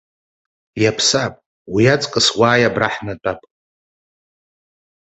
[0.83, 1.33] Иаԥсам,
[1.73, 3.41] уи аҵкыс, уааи абра ҳнатәап.